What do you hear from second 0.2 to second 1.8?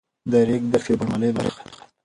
د ریګ دښتې د بڼوالۍ برخه ده.